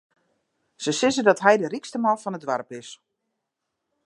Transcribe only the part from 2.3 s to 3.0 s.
it doarp is.